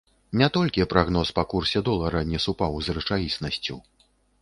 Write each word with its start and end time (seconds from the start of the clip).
Не 0.39 0.47
толькі 0.55 0.87
прагноз 0.93 1.33
па 1.41 1.45
курсе 1.53 1.83
долара 1.91 2.25
не 2.33 2.43
супаў 2.49 2.83
з 2.89 2.99
рэчаіснасцю. 3.01 3.83